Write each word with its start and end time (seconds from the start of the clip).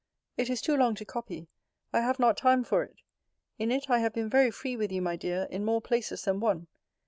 It 0.35 0.49
is 0.49 0.63
too 0.63 0.75
long 0.75 0.95
to 0.95 1.05
copy: 1.05 1.47
I 1.93 1.99
have 2.01 2.17
not 2.17 2.35
time 2.35 2.63
for 2.63 2.81
it. 2.81 3.03
In 3.59 3.69
it 3.69 3.87
I 3.87 3.99
have 3.99 4.13
been 4.13 4.31
very 4.31 4.49
free 4.49 4.75
with 4.75 4.91
you, 4.91 4.99
my 4.99 5.15
dear, 5.15 5.43
in 5.51 5.63
more 5.63 5.79
places 5.79 6.23
than 6.23 6.39
one. 6.39 6.65